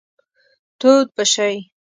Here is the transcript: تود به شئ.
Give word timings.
تود 0.79 1.07
به 1.15 1.23
شئ. 1.33 1.55